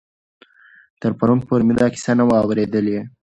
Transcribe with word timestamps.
تر 1.01 1.11
پرون 1.19 1.39
پورې 1.47 1.63
مې 1.67 1.73
دا 1.79 1.87
کیسه 1.93 2.11
نه 2.19 2.23
وه 2.27 2.35
اورېدلې. 2.43 2.99